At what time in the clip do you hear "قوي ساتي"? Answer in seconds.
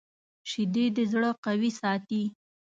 1.45-2.23